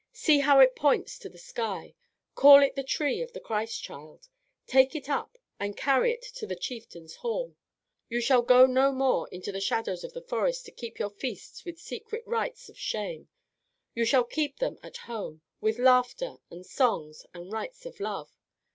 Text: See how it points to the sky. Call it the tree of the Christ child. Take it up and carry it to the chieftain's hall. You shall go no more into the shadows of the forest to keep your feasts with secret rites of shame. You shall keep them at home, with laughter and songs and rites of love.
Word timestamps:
See 0.13 0.39
how 0.39 0.59
it 0.59 0.75
points 0.75 1.19
to 1.19 1.29
the 1.29 1.37
sky. 1.37 1.93
Call 2.33 2.63
it 2.63 2.75
the 2.75 2.81
tree 2.83 3.21
of 3.21 3.33
the 3.33 3.39
Christ 3.39 3.83
child. 3.83 4.29
Take 4.65 4.95
it 4.95 5.07
up 5.07 5.37
and 5.59 5.77
carry 5.77 6.11
it 6.11 6.23
to 6.37 6.47
the 6.47 6.55
chieftain's 6.55 7.17
hall. 7.17 7.55
You 8.09 8.19
shall 8.19 8.41
go 8.41 8.65
no 8.65 8.91
more 8.91 9.27
into 9.29 9.51
the 9.51 9.61
shadows 9.61 10.03
of 10.03 10.13
the 10.13 10.23
forest 10.23 10.65
to 10.65 10.71
keep 10.71 10.97
your 10.97 11.11
feasts 11.11 11.65
with 11.65 11.77
secret 11.77 12.23
rites 12.25 12.67
of 12.67 12.79
shame. 12.79 13.29
You 13.93 14.03
shall 14.05 14.23
keep 14.23 14.57
them 14.57 14.79
at 14.81 14.97
home, 14.97 15.43
with 15.59 15.77
laughter 15.77 16.37
and 16.49 16.65
songs 16.65 17.27
and 17.35 17.51
rites 17.53 17.85
of 17.85 17.99
love. 17.99 18.31